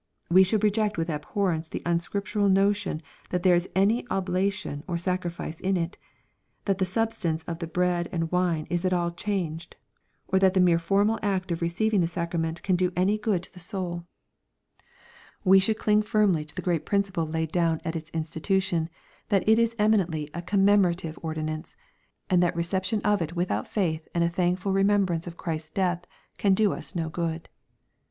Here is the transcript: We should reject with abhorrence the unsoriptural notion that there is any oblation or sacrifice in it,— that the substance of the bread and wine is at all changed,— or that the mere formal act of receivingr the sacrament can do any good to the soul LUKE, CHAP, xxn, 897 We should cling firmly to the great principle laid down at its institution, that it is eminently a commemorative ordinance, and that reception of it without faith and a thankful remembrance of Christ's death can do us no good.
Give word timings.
We 0.31 0.41
should 0.43 0.63
reject 0.63 0.97
with 0.97 1.11
abhorrence 1.11 1.69
the 1.69 1.83
unsoriptural 1.85 2.49
notion 2.49 3.03
that 3.29 3.43
there 3.43 3.53
is 3.53 3.69
any 3.75 4.03
oblation 4.09 4.83
or 4.87 4.97
sacrifice 4.97 5.59
in 5.59 5.77
it,— 5.77 5.99
that 6.65 6.79
the 6.79 6.85
substance 6.89 7.43
of 7.43 7.59
the 7.59 7.67
bread 7.67 8.09
and 8.11 8.31
wine 8.31 8.65
is 8.71 8.83
at 8.83 8.93
all 8.93 9.11
changed,— 9.11 9.75
or 10.27 10.39
that 10.39 10.55
the 10.55 10.59
mere 10.59 10.79
formal 10.79 11.19
act 11.21 11.51
of 11.51 11.59
receivingr 11.59 12.01
the 12.01 12.07
sacrament 12.07 12.63
can 12.63 12.75
do 12.75 12.91
any 12.95 13.19
good 13.19 13.43
to 13.43 13.53
the 13.53 13.59
soul 13.59 13.93
LUKE, 13.93 14.01
CHAP, 14.01 14.85
xxn, 14.85 15.45
897 15.51 15.51
We 15.51 15.59
should 15.59 15.77
cling 15.77 16.01
firmly 16.01 16.45
to 16.45 16.55
the 16.55 16.63
great 16.63 16.83
principle 16.87 17.27
laid 17.27 17.51
down 17.51 17.79
at 17.85 17.95
its 17.95 18.09
institution, 18.09 18.89
that 19.29 19.47
it 19.47 19.59
is 19.59 19.75
eminently 19.77 20.27
a 20.33 20.41
commemorative 20.41 21.19
ordinance, 21.21 21.75
and 22.27 22.41
that 22.41 22.55
reception 22.55 23.01
of 23.03 23.21
it 23.21 23.35
without 23.35 23.67
faith 23.67 24.07
and 24.15 24.23
a 24.23 24.29
thankful 24.29 24.71
remembrance 24.73 25.27
of 25.27 25.37
Christ's 25.37 25.69
death 25.69 26.05
can 26.39 26.55
do 26.55 26.73
us 26.73 26.95
no 26.95 27.07
good. 27.07 27.49